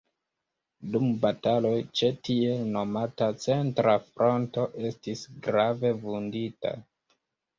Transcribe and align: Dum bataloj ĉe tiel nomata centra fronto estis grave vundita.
Dum 0.93 1.03
bataloj 1.25 1.73
ĉe 1.99 2.07
tiel 2.29 2.63
nomata 2.77 3.27
centra 3.43 3.95
fronto 4.07 4.65
estis 4.89 5.23
grave 5.49 5.95
vundita. 6.07 6.73